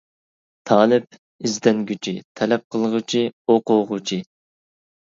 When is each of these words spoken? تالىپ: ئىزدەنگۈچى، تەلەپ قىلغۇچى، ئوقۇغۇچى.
تالىپ: 0.69 1.17
ئىزدەنگۈچى، 1.49 2.15
تەلەپ 2.41 2.67
قىلغۇچى، 2.73 3.23
ئوقۇغۇچى. 3.51 4.25